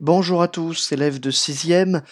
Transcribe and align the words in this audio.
Bonjour 0.00 0.42
à 0.42 0.46
tous, 0.46 0.92
élèves 0.92 1.18
de 1.18 1.32
6e. 1.32 2.02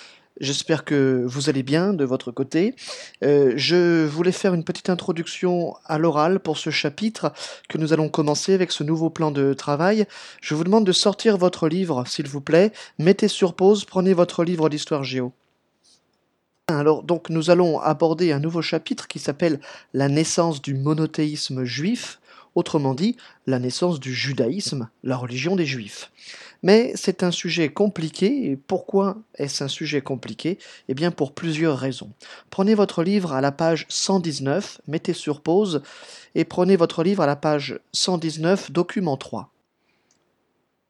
J'espère 0.40 0.84
que 0.84 1.22
vous 1.24 1.48
allez 1.48 1.62
bien 1.62 1.92
de 1.92 2.04
votre 2.04 2.32
côté. 2.32 2.74
Euh, 3.22 3.52
je 3.54 4.04
voulais 4.04 4.32
faire 4.32 4.54
une 4.54 4.64
petite 4.64 4.90
introduction 4.90 5.76
à 5.84 5.96
l'oral 5.96 6.40
pour 6.40 6.58
ce 6.58 6.70
chapitre 6.70 7.32
que 7.68 7.78
nous 7.78 7.92
allons 7.92 8.08
commencer 8.08 8.54
avec 8.54 8.72
ce 8.72 8.82
nouveau 8.82 9.08
plan 9.08 9.30
de 9.30 9.54
travail. 9.54 10.04
Je 10.40 10.56
vous 10.56 10.64
demande 10.64 10.84
de 10.84 10.90
sortir 10.90 11.38
votre 11.38 11.68
livre, 11.68 12.02
s'il 12.08 12.26
vous 12.26 12.40
plaît. 12.40 12.72
Mettez 12.98 13.28
sur 13.28 13.54
pause, 13.54 13.84
prenez 13.84 14.14
votre 14.14 14.42
livre 14.42 14.68
d'histoire 14.68 15.04
géo. 15.04 15.32
Alors, 16.66 17.04
donc, 17.04 17.30
nous 17.30 17.50
allons 17.50 17.78
aborder 17.78 18.32
un 18.32 18.40
nouveau 18.40 18.62
chapitre 18.62 19.06
qui 19.06 19.20
s'appelle 19.20 19.60
La 19.94 20.08
naissance 20.08 20.60
du 20.60 20.74
monothéisme 20.74 21.62
juif, 21.62 22.18
autrement 22.56 22.94
dit, 22.94 23.16
la 23.46 23.60
naissance 23.60 24.00
du 24.00 24.12
judaïsme, 24.12 24.88
la 25.04 25.16
religion 25.16 25.54
des 25.54 25.66
juifs. 25.66 26.10
Mais 26.62 26.92
c'est 26.94 27.22
un 27.22 27.30
sujet 27.30 27.68
compliqué, 27.68 28.50
et 28.50 28.56
pourquoi 28.56 29.18
est-ce 29.36 29.64
un 29.64 29.68
sujet 29.68 30.00
compliqué? 30.00 30.58
Eh 30.88 30.94
bien, 30.94 31.10
pour 31.10 31.32
plusieurs 31.32 31.78
raisons. 31.78 32.10
Prenez 32.50 32.74
votre 32.74 33.02
livre 33.02 33.32
à 33.32 33.40
la 33.40 33.52
page 33.52 33.86
119, 33.88 34.80
mettez 34.88 35.12
sur 35.12 35.40
pause, 35.40 35.82
et 36.34 36.44
prenez 36.44 36.76
votre 36.76 37.02
livre 37.02 37.22
à 37.22 37.26
la 37.26 37.36
page 37.36 37.78
119, 37.92 38.70
document 38.70 39.16
3. 39.16 39.50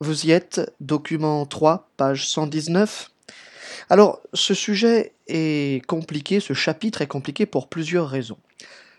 Vous 0.00 0.26
y 0.26 0.30
êtes, 0.30 0.72
document 0.80 1.46
3, 1.46 1.88
page 1.96 2.28
119 2.28 3.10
alors, 3.88 4.20
ce 4.32 4.54
sujet 4.54 5.12
est 5.28 5.84
compliqué, 5.86 6.40
ce 6.40 6.54
chapitre 6.54 7.02
est 7.02 7.06
compliqué 7.06 7.46
pour 7.46 7.68
plusieurs 7.68 8.08
raisons. 8.08 8.38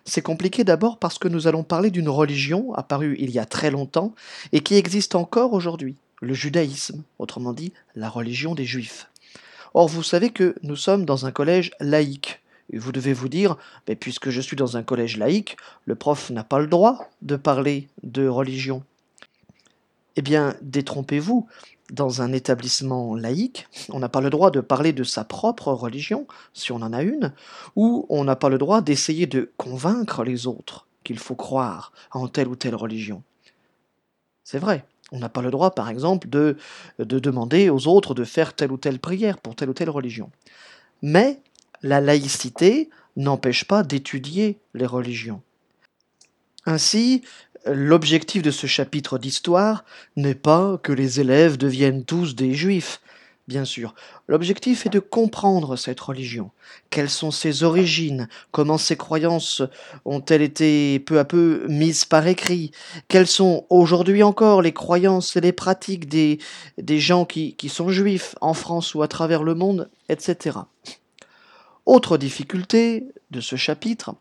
C'est 0.06 0.22
compliqué 0.22 0.64
d'abord 0.64 1.00
parce 1.00 1.20
que 1.20 1.28
nous 1.28 1.48
allons 1.48 1.64
parler 1.64 1.92
d'une 1.92 2.08
religion 2.08 2.74
apparue 2.74 3.18
il 3.20 3.32
y 3.32 3.40
a 3.40 3.46
très 3.46 3.72
longtemps 3.72 4.14
et 4.54 4.62
qui 4.62 4.76
existe 4.76 5.16
encore 5.16 5.52
aujourd'hui, 5.52 5.96
le 6.22 6.34
judaïsme, 6.34 7.04
autrement 7.20 7.54
dit 7.54 7.74
la 7.96 8.10
religion 8.10 8.56
des 8.56 8.66
juifs. 8.66 9.10
Or, 9.74 9.88
vous 9.88 10.04
savez 10.04 10.32
que 10.32 10.56
nous 10.64 10.76
sommes 10.76 11.06
dans 11.06 11.26
un 11.26 11.32
collège 11.32 11.72
laïque. 11.80 12.42
Et 12.70 12.78
vous 12.78 12.92
devez 12.92 13.14
vous 13.14 13.30
dire, 13.30 13.56
mais 13.88 13.96
puisque 13.96 14.30
je 14.30 14.42
suis 14.42 14.58
dans 14.58 14.76
un 14.76 14.84
collège 14.84 15.18
laïque, 15.18 15.58
le 15.86 15.96
prof 15.96 16.30
n'a 16.32 16.44
pas 16.44 16.60
le 16.60 16.68
droit 16.68 17.10
de 17.22 17.36
parler 17.36 17.88
de 18.04 18.28
religion. 18.28 18.84
Eh 20.18 20.22
bien, 20.22 20.56
détrompez-vous, 20.62 21.48
dans 21.92 22.22
un 22.22 22.34
établissement 22.34 23.16
laïque, 23.16 23.68
on 23.90 24.00
n'a 24.00 24.10
pas 24.10 24.20
le 24.20 24.30
droit 24.30 24.52
de 24.52 24.60
parler 24.60 24.92
de 24.92 25.04
sa 25.04 25.24
propre 25.24 25.72
religion, 25.72 26.28
si 26.54 26.72
on 26.72 26.78
en 26.78 26.92
a 26.92 27.04
une, 27.04 27.34
ou 27.76 28.06
on 28.10 28.24
n'a 28.24 28.36
pas 28.36 28.50
le 28.50 28.58
droit 28.58 28.82
d'essayer 28.82 29.28
de 29.28 29.52
convaincre 29.58 30.24
les 30.24 30.48
autres 30.48 30.88
qu'il 31.04 31.20
faut 31.20 31.36
croire 31.36 31.94
en 32.12 32.28
telle 32.28 32.50
ou 32.50 32.56
telle 32.56 32.76
religion. 32.76 33.24
C'est 34.44 34.60
vrai, 34.60 34.86
on 35.12 35.20
n'a 35.20 35.30
pas 35.30 35.42
le 35.42 35.52
droit, 35.52 35.72
par 35.72 35.90
exemple, 35.90 36.28
de, 36.30 36.58
de 37.00 37.20
demander 37.20 37.70
aux 37.70 37.88
autres 37.88 38.14
de 38.14 38.24
faire 38.24 38.54
telle 38.54 38.72
ou 38.72 38.78
telle 38.78 39.00
prière 39.00 39.38
pour 39.38 39.56
telle 39.56 39.70
ou 39.70 39.74
telle 39.74 39.90
religion. 39.90 40.30
Mais 41.02 41.40
la 41.82 42.02
laïcité 42.02 42.90
n'empêche 43.16 43.66
pas 43.66 43.84
d'étudier 43.84 44.60
les 44.74 44.86
religions. 44.86 45.42
Ainsi, 46.66 47.24
l'objectif 47.66 48.42
de 48.42 48.52
ce 48.52 48.68
chapitre 48.68 49.18
d'histoire 49.18 49.86
n'est 50.16 50.36
pas 50.36 50.78
que 50.78 50.92
les 50.92 51.20
élèves 51.20 51.58
deviennent 51.58 52.04
tous 52.04 52.36
des 52.36 52.54
juifs, 52.54 53.02
bien 53.48 53.66
sûr. 53.66 53.96
L'objectif 54.28 54.86
est 54.86 54.90
de 54.90 55.00
comprendre 55.00 55.76
cette 55.76 56.00
religion. 56.00 56.52
Quelles 56.90 57.10
sont 57.10 57.32
ses 57.32 57.64
origines? 57.64 58.28
Comment 58.52 58.78
ses 58.78 58.98
croyances 58.98 59.62
ont-elles 60.06 60.42
été 60.42 61.00
peu 61.00 61.20
à 61.20 61.26
peu 61.26 61.66
mises 61.70 62.06
par 62.06 62.28
écrit? 62.28 62.72
Quelles 63.08 63.28
sont 63.28 63.66
aujourd'hui 63.70 64.24
encore 64.24 64.62
les 64.62 64.74
croyances 64.74 65.36
et 65.36 65.42
les 65.42 65.54
pratiques 65.54 66.10
des, 66.10 66.40
des 66.78 67.00
gens 67.00 67.26
qui, 67.26 67.56
qui 67.56 67.70
sont 67.70 67.90
juifs 67.90 68.36
en 68.42 68.54
France 68.54 68.96
ou 68.96 69.02
à 69.02 69.08
travers 69.08 69.44
le 69.44 69.56
monde, 69.56 69.90
etc. 70.10 70.60
Autre 71.86 72.18
difficulté 72.18 73.08
de 73.32 73.40
ce 73.40 73.56
chapitre, 73.56 74.16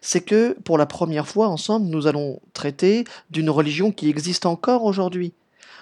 c'est 0.00 0.22
que 0.22 0.56
pour 0.64 0.76
la 0.76 0.86
première 0.86 1.28
fois 1.28 1.48
ensemble, 1.48 1.86
nous 1.86 2.08
allons 2.08 2.40
traiter 2.52 3.04
d'une 3.30 3.50
religion 3.50 3.92
qui 3.92 4.08
existe 4.08 4.44
encore 4.44 4.84
aujourd'hui. 4.84 5.32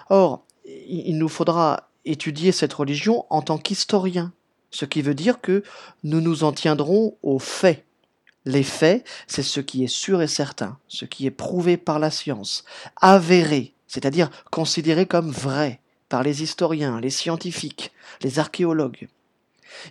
Or, 0.09 0.43
il 0.65 1.17
nous 1.17 1.29
faudra 1.29 1.90
étudier 2.05 2.51
cette 2.51 2.73
religion 2.73 3.25
en 3.29 3.41
tant 3.41 3.57
qu'historien, 3.57 4.33
ce 4.71 4.85
qui 4.85 5.01
veut 5.01 5.13
dire 5.13 5.41
que 5.41 5.63
nous 6.03 6.21
nous 6.21 6.43
en 6.43 6.51
tiendrons 6.51 7.17
aux 7.23 7.39
faits. 7.39 7.85
Les 8.45 8.63
faits, 8.63 9.05
c'est 9.27 9.43
ce 9.43 9.59
qui 9.59 9.83
est 9.83 9.93
sûr 9.93 10.21
et 10.21 10.27
certain, 10.27 10.77
ce 10.87 11.05
qui 11.05 11.27
est 11.27 11.31
prouvé 11.31 11.77
par 11.77 11.99
la 11.99 12.09
science, 12.09 12.63
avéré, 12.99 13.73
c'est-à-dire 13.87 14.31
considéré 14.49 15.05
comme 15.05 15.29
vrai 15.29 15.79
par 16.09 16.23
les 16.23 16.41
historiens, 16.41 16.99
les 16.99 17.11
scientifiques, 17.11 17.91
les 18.21 18.39
archéologues. 18.39 19.07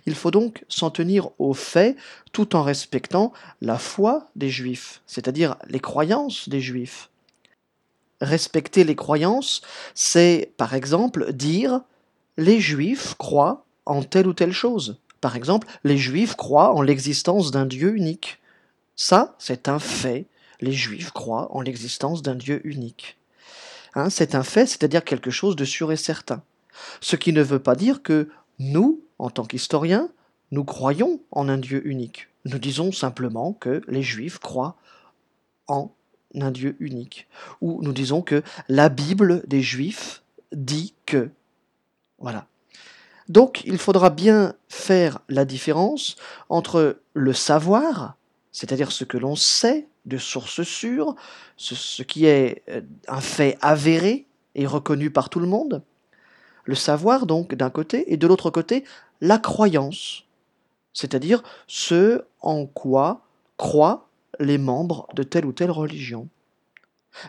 Il 0.05 0.15
faut 0.15 0.31
donc 0.31 0.63
s'en 0.67 0.91
tenir 0.91 1.29
aux 1.39 1.53
faits 1.53 1.97
tout 2.31 2.55
en 2.55 2.63
respectant 2.63 3.33
la 3.61 3.77
foi 3.77 4.29
des 4.35 4.49
juifs, 4.49 5.01
c'est-à-dire 5.07 5.55
les 5.67 5.79
croyances 5.79 6.49
des 6.49 6.61
juifs. 6.61 7.09
Respecter 8.19 8.83
les 8.83 8.95
croyances, 8.95 9.61
c'est 9.95 10.51
par 10.57 10.75
exemple 10.75 11.33
dire 11.33 11.81
les 12.37 12.59
juifs 12.59 13.15
croient 13.15 13.65
en 13.85 14.03
telle 14.03 14.27
ou 14.27 14.33
telle 14.33 14.53
chose. 14.53 14.99
Par 15.19 15.35
exemple, 15.35 15.67
les 15.83 15.97
juifs 15.97 16.35
croient 16.35 16.73
en 16.73 16.81
l'existence 16.81 17.51
d'un 17.51 17.65
Dieu 17.65 17.95
unique. 17.95 18.39
Ça, 18.95 19.35
c'est 19.39 19.67
un 19.67 19.79
fait. 19.79 20.25
Les 20.59 20.73
juifs 20.73 21.11
croient 21.11 21.55
en 21.55 21.61
l'existence 21.61 22.21
d'un 22.21 22.35
Dieu 22.35 22.61
unique. 22.65 23.17
Hein, 23.95 24.09
c'est 24.09 24.35
un 24.35 24.43
fait, 24.43 24.67
c'est-à-dire 24.67 25.03
quelque 25.03 25.31
chose 25.31 25.55
de 25.55 25.65
sûr 25.65 25.91
et 25.91 25.97
certain. 25.97 26.43
Ce 27.01 27.15
qui 27.15 27.33
ne 27.33 27.41
veut 27.41 27.59
pas 27.59 27.75
dire 27.75 28.01
que 28.01 28.29
nous, 28.59 29.01
en 29.19 29.29
tant 29.29 29.45
qu'historiens, 29.45 30.09
nous 30.51 30.63
croyons 30.63 31.19
en 31.31 31.49
un 31.49 31.57
Dieu 31.57 31.85
unique. 31.87 32.27
Nous 32.45 32.59
disons 32.59 32.91
simplement 32.91 33.53
que 33.53 33.81
les 33.87 34.03
Juifs 34.03 34.39
croient 34.39 34.75
en 35.67 35.91
un 36.39 36.51
Dieu 36.51 36.75
unique. 36.79 37.27
Ou 37.61 37.81
nous 37.81 37.93
disons 37.93 38.21
que 38.21 38.43
la 38.67 38.89
Bible 38.89 39.43
des 39.47 39.61
Juifs 39.61 40.23
dit 40.51 40.93
que. 41.05 41.29
Voilà. 42.21 42.45
Donc 43.29 43.63
il 43.65 43.77
faudra 43.77 44.09
bien 44.09 44.53
faire 44.69 45.19
la 45.29 45.45
différence 45.45 46.15
entre 46.49 46.99
le 47.13 47.33
savoir, 47.33 48.15
c'est-à-dire 48.51 48.91
ce 48.91 49.03
que 49.03 49.17
l'on 49.17 49.35
sait 49.35 49.87
de 50.05 50.17
sources 50.17 50.63
sûres, 50.63 51.15
ce, 51.57 52.01
qui 52.03 52.25
est 52.25 52.63
euh, 52.69 52.81
un 53.07 53.21
fait 53.21 53.57
avéré 53.61 54.25
et 54.55 54.65
reconnu 54.65 55.11
par 55.11 55.29
tout 55.29 55.39
le 55.39 55.47
monde, 55.47 55.83
le 56.65 56.75
savoir 56.75 57.25
donc 57.25 57.55
d'un 57.55 57.69
côté, 57.69 58.11
et 58.11 58.17
de 58.17 58.27
l'autre 58.27 58.49
côté, 58.49 58.83
la 59.21 59.37
croyance, 59.37 60.25
c'est-à-dire 60.93 61.43
ce 61.67 62.23
en 62.41 62.65
quoi 62.65 63.21
croient 63.57 64.09
les 64.39 64.57
membres 64.57 65.07
de 65.13 65.23
telle 65.23 65.45
ou 65.45 65.53
telle 65.53 65.71
religion. 65.71 66.27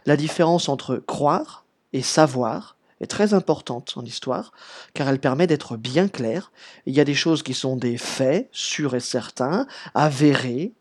La 0.06 0.16
différence 0.16 0.68
entre 0.68 0.96
croire 0.96 1.64
et 1.92 2.02
savoir 2.02 2.76
est 3.02 3.08
très 3.08 3.34
importante 3.34 3.92
en 3.96 4.04
histoire, 4.04 4.52
car 4.94 5.08
elle 5.08 5.18
permet 5.18 5.48
d'être 5.48 5.76
bien 5.76 6.08
claire. 6.08 6.52
Il 6.86 6.94
y 6.94 7.00
a 7.00 7.04
des 7.04 7.14
choses 7.14 7.42
qui 7.42 7.52
sont 7.52 7.76
des 7.76 7.98
faits, 7.98 8.48
sûrs 8.52 8.94
et 8.94 9.00
certains, 9.00 9.66
avérés, 9.94 10.72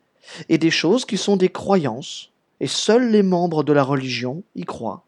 et 0.47 0.59
des 0.59 0.71
choses 0.71 1.03
qui 1.03 1.17
sont 1.17 1.35
des 1.35 1.49
croyances, 1.49 2.29
et 2.59 2.67
seuls 2.67 3.09
les 3.09 3.23
membres 3.23 3.63
de 3.63 3.73
la 3.73 3.83
religion 3.83 4.43
y 4.55 4.63
croient. 4.63 5.03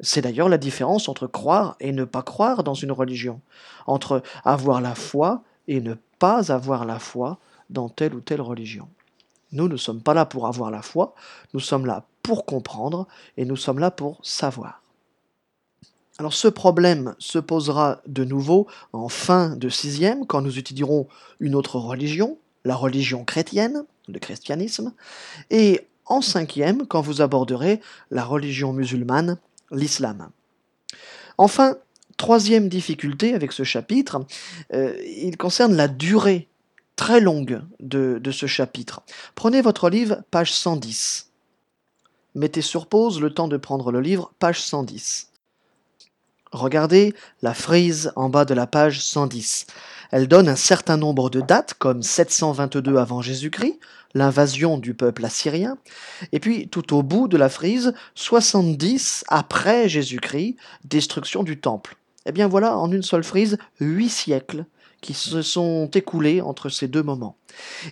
C'est 0.00 0.22
d'ailleurs 0.22 0.48
la 0.48 0.58
différence 0.58 1.08
entre 1.08 1.26
croire 1.26 1.76
et 1.80 1.92
ne 1.92 2.04
pas 2.04 2.22
croire 2.22 2.64
dans 2.64 2.74
une 2.74 2.92
religion, 2.92 3.40
entre 3.86 4.22
avoir 4.44 4.80
la 4.80 4.94
foi 4.94 5.42
et 5.66 5.80
ne 5.80 5.94
pas 6.18 6.50
avoir 6.50 6.86
la 6.86 6.98
foi 6.98 7.38
dans 7.68 7.90
telle 7.90 8.14
ou 8.14 8.20
telle 8.20 8.40
religion. 8.40 8.88
Nous 9.52 9.68
ne 9.68 9.76
sommes 9.76 10.00
pas 10.00 10.14
là 10.14 10.24
pour 10.24 10.46
avoir 10.46 10.70
la 10.70 10.82
foi, 10.82 11.14
nous 11.52 11.60
sommes 11.60 11.84
là 11.84 12.04
pour 12.22 12.46
comprendre 12.46 13.06
et 13.36 13.44
nous 13.44 13.56
sommes 13.56 13.78
là 13.78 13.90
pour 13.90 14.20
savoir. 14.22 14.82
Alors 16.18 16.34
ce 16.34 16.48
problème 16.48 17.14
se 17.20 17.38
posera 17.38 18.02
de 18.08 18.24
nouveau 18.24 18.66
en 18.92 19.08
fin 19.08 19.54
de 19.54 19.68
sixième 19.68 20.26
quand 20.26 20.42
nous 20.42 20.58
étudierons 20.58 21.06
une 21.38 21.54
autre 21.54 21.78
religion, 21.78 22.38
la 22.64 22.74
religion 22.74 23.24
chrétienne, 23.24 23.84
le 24.08 24.18
christianisme, 24.18 24.92
et 25.50 25.86
en 26.06 26.20
cinquième 26.20 26.88
quand 26.88 27.00
vous 27.00 27.20
aborderez 27.20 27.80
la 28.10 28.24
religion 28.24 28.72
musulmane, 28.72 29.38
l'islam. 29.70 30.30
Enfin, 31.36 31.76
troisième 32.16 32.68
difficulté 32.68 33.34
avec 33.34 33.52
ce 33.52 33.62
chapitre, 33.62 34.24
euh, 34.72 35.00
il 35.04 35.36
concerne 35.36 35.76
la 35.76 35.86
durée 35.86 36.48
très 36.96 37.20
longue 37.20 37.62
de, 37.78 38.18
de 38.20 38.30
ce 38.32 38.46
chapitre. 38.46 39.02
Prenez 39.36 39.60
votre 39.60 39.88
livre, 39.88 40.22
page 40.32 40.52
110. 40.52 41.30
Mettez 42.34 42.62
sur 42.62 42.86
pause 42.86 43.20
le 43.20 43.32
temps 43.32 43.46
de 43.46 43.56
prendre 43.56 43.92
le 43.92 44.00
livre, 44.00 44.32
page 44.40 44.60
110. 44.60 45.27
Regardez 46.52 47.14
la 47.42 47.54
frise 47.54 48.12
en 48.16 48.28
bas 48.28 48.44
de 48.44 48.54
la 48.54 48.66
page 48.66 49.00
110. 49.00 49.66
Elle 50.10 50.28
donne 50.28 50.48
un 50.48 50.56
certain 50.56 50.96
nombre 50.96 51.30
de 51.30 51.40
dates, 51.40 51.74
comme 51.74 52.02
722 52.02 52.96
avant 52.96 53.20
Jésus-Christ, 53.20 53.78
l'invasion 54.14 54.78
du 54.78 54.94
peuple 54.94 55.24
assyrien, 55.24 55.76
et 56.32 56.40
puis 56.40 56.68
tout 56.68 56.94
au 56.94 57.02
bout 57.02 57.28
de 57.28 57.36
la 57.36 57.50
frise, 57.50 57.92
70 58.14 59.24
après 59.28 59.88
Jésus-Christ, 59.88 60.56
destruction 60.84 61.42
du 61.42 61.60
temple. 61.60 61.96
Eh 62.24 62.32
bien 62.32 62.48
voilà, 62.48 62.78
en 62.78 62.90
une 62.90 63.02
seule 63.02 63.24
frise, 63.24 63.58
huit 63.80 64.08
siècles 64.08 64.64
qui 65.00 65.14
se 65.14 65.42
sont 65.42 65.88
écoulés 65.94 66.40
entre 66.40 66.68
ces 66.68 66.88
deux 66.88 67.02
moments. 67.02 67.36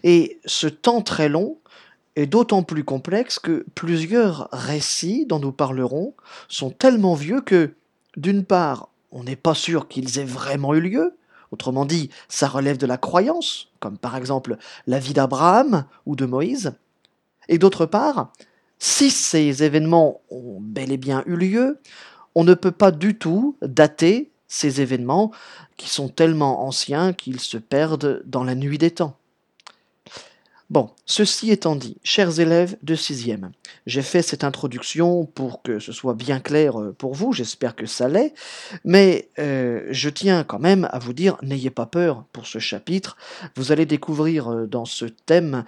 Et 0.02 0.40
ce 0.44 0.66
temps 0.66 1.02
très 1.02 1.28
long 1.28 1.58
est 2.16 2.26
d'autant 2.26 2.62
plus 2.62 2.82
complexe 2.82 3.38
que 3.38 3.64
plusieurs 3.74 4.48
récits 4.52 5.26
dont 5.26 5.38
nous 5.38 5.52
parlerons 5.52 6.14
sont 6.48 6.70
tellement 6.70 7.14
vieux 7.14 7.42
que, 7.42 7.74
d'une 8.16 8.44
part, 8.44 8.88
on 9.10 9.24
n'est 9.24 9.36
pas 9.36 9.54
sûr 9.54 9.88
qu'ils 9.88 10.18
aient 10.18 10.24
vraiment 10.24 10.74
eu 10.74 10.80
lieu, 10.80 11.16
autrement 11.52 11.84
dit, 11.84 12.10
ça 12.28 12.48
relève 12.48 12.76
de 12.76 12.86
la 12.86 12.98
croyance, 12.98 13.68
comme 13.80 13.98
par 13.98 14.16
exemple 14.16 14.56
la 14.86 14.98
vie 14.98 15.14
d'Abraham 15.14 15.84
ou 16.06 16.16
de 16.16 16.26
Moïse, 16.26 16.72
et 17.48 17.58
d'autre 17.58 17.86
part, 17.86 18.32
si 18.78 19.10
ces 19.10 19.62
événements 19.62 20.20
ont 20.30 20.58
bel 20.60 20.92
et 20.92 20.96
bien 20.96 21.22
eu 21.26 21.36
lieu, 21.36 21.80
on 22.34 22.44
ne 22.44 22.54
peut 22.54 22.72
pas 22.72 22.90
du 22.90 23.16
tout 23.16 23.56
dater 23.62 24.30
ces 24.48 24.80
événements 24.80 25.32
qui 25.76 25.88
sont 25.88 26.08
tellement 26.08 26.66
anciens 26.66 27.12
qu'ils 27.12 27.40
se 27.40 27.56
perdent 27.56 28.22
dans 28.26 28.44
la 28.44 28.54
nuit 28.54 28.78
des 28.78 28.90
temps. 28.90 29.16
Bon, 30.68 30.90
ceci 31.04 31.52
étant 31.52 31.76
dit, 31.76 31.96
chers 32.02 32.40
élèves 32.40 32.76
de 32.82 32.96
sixième, 32.96 33.52
j'ai 33.86 34.02
fait 34.02 34.22
cette 34.22 34.42
introduction 34.42 35.24
pour 35.24 35.62
que 35.62 35.78
ce 35.78 35.92
soit 35.92 36.14
bien 36.14 36.40
clair 36.40 36.80
euh, 36.80 36.92
pour 36.92 37.14
vous, 37.14 37.32
j'espère 37.32 37.76
que 37.76 37.86
ça 37.86 38.08
l'est, 38.08 38.34
mais 38.84 39.28
euh, 39.38 39.86
je 39.90 40.08
tiens 40.08 40.42
quand 40.42 40.58
même 40.58 40.88
à 40.90 40.98
vous 40.98 41.12
dire, 41.12 41.36
n'ayez 41.40 41.70
pas 41.70 41.86
peur 41.86 42.24
pour 42.32 42.48
ce 42.48 42.58
chapitre, 42.58 43.16
vous 43.54 43.70
allez 43.70 43.86
découvrir 43.86 44.52
euh, 44.52 44.66
dans 44.66 44.86
ce 44.86 45.04
thème 45.04 45.64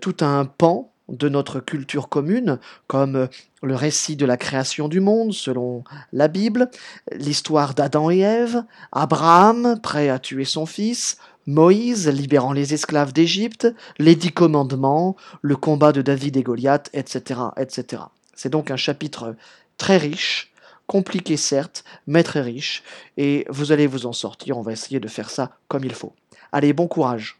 tout 0.00 0.16
un 0.20 0.46
pan 0.46 0.90
de 1.10 1.28
notre 1.28 1.60
culture 1.60 2.08
commune, 2.08 2.58
comme 2.86 3.28
le 3.62 3.74
récit 3.74 4.16
de 4.16 4.24
la 4.24 4.36
création 4.36 4.88
du 4.88 5.00
monde 5.00 5.32
selon 5.32 5.84
la 6.12 6.28
Bible, 6.28 6.70
l'histoire 7.12 7.74
d'Adam 7.74 8.10
et 8.10 8.20
Ève, 8.20 8.64
Abraham 8.92 9.78
prêt 9.82 10.08
à 10.08 10.18
tuer 10.18 10.44
son 10.44 10.66
fils, 10.66 11.18
Moïse 11.46 12.08
libérant 12.08 12.52
les 12.52 12.74
esclaves 12.74 13.12
d'Égypte, 13.12 13.66
les 13.98 14.14
dix 14.14 14.32
commandements, 14.32 15.16
le 15.42 15.56
combat 15.56 15.92
de 15.92 16.02
David 16.02 16.36
et 16.36 16.42
Goliath, 16.42 16.90
etc. 16.92 17.40
etc. 17.56 18.02
C'est 18.34 18.50
donc 18.50 18.70
un 18.70 18.76
chapitre 18.76 19.34
très 19.78 19.96
riche, 19.96 20.52
compliqué 20.86 21.36
certes, 21.36 21.84
mais 22.06 22.22
très 22.22 22.42
riche, 22.42 22.82
et 23.16 23.46
vous 23.48 23.72
allez 23.72 23.86
vous 23.86 24.06
en 24.06 24.12
sortir, 24.12 24.58
on 24.58 24.62
va 24.62 24.72
essayer 24.72 25.00
de 25.00 25.08
faire 25.08 25.30
ça 25.30 25.52
comme 25.68 25.84
il 25.84 25.94
faut. 25.94 26.14
Allez, 26.52 26.72
bon 26.72 26.88
courage 26.88 27.39